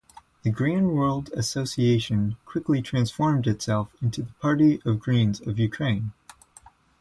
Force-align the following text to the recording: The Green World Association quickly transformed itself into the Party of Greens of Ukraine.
The 0.41 0.49
Green 0.49 0.93
World 0.93 1.29
Association 1.33 2.35
quickly 2.43 2.81
transformed 2.81 3.45
itself 3.45 3.91
into 4.01 4.23
the 4.23 4.33
Party 4.41 4.81
of 4.83 4.97
Greens 4.99 5.39
of 5.45 5.59
Ukraine. 5.59 6.11